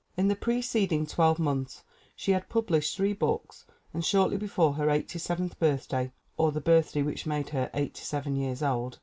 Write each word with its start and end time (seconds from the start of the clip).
In 0.17 0.29
the 0.29 0.35
precedin'g 0.35 1.05
twelye 1.13 1.37
months 1.37 1.83
she 2.15 2.31
had 2.31 2.49
published 2.49 2.97
three 2.97 3.13
books, 3.13 3.65
and 3.93 4.03
shortly 4.03 4.35
before 4.35 4.73
her 4.73 4.89
eighty 4.89 5.19
seventh 5.19 5.59
birthday 5.59 6.11
(or 6.37 6.51
the 6.51 6.59
birthday 6.59 7.03
which 7.03 7.27
made 7.27 7.49
her 7.49 7.69
eighty 7.75 8.01
seven 8.01 8.35
years 8.35 8.63
old!) 8.63 8.97